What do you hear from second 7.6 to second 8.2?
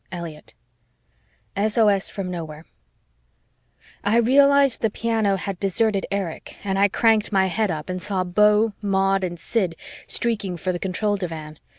up and